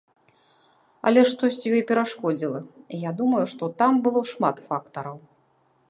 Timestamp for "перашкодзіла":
1.91-2.59